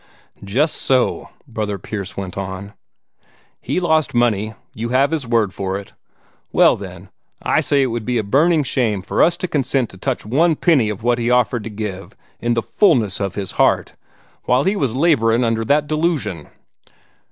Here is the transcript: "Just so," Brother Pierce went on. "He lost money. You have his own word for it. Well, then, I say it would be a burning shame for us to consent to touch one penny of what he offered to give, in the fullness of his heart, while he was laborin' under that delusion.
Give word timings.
"Just 0.43 0.77
so," 0.77 1.29
Brother 1.47 1.77
Pierce 1.77 2.17
went 2.17 2.35
on. 2.35 2.73
"He 3.61 3.79
lost 3.79 4.15
money. 4.15 4.55
You 4.73 4.89
have 4.89 5.11
his 5.11 5.25
own 5.25 5.29
word 5.29 5.53
for 5.53 5.77
it. 5.77 5.93
Well, 6.51 6.75
then, 6.75 7.09
I 7.43 7.61
say 7.61 7.83
it 7.83 7.93
would 7.93 8.03
be 8.03 8.17
a 8.17 8.23
burning 8.23 8.63
shame 8.63 9.03
for 9.03 9.21
us 9.21 9.37
to 9.37 9.47
consent 9.47 9.91
to 9.91 9.97
touch 9.99 10.25
one 10.25 10.55
penny 10.55 10.89
of 10.89 11.03
what 11.03 11.19
he 11.19 11.29
offered 11.29 11.63
to 11.65 11.69
give, 11.69 12.15
in 12.39 12.55
the 12.55 12.63
fullness 12.63 13.19
of 13.19 13.35
his 13.35 13.51
heart, 13.61 13.93
while 14.45 14.63
he 14.63 14.75
was 14.75 14.95
laborin' 14.95 15.43
under 15.43 15.63
that 15.65 15.85
delusion. 15.85 16.49